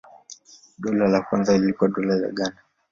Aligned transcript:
Dola 0.77 1.07
la 1.07 1.21
kwanza 1.21 1.57
lilikuwa 1.57 1.89
Dola 1.89 2.15
la 2.15 2.27
Ghana. 2.27 2.57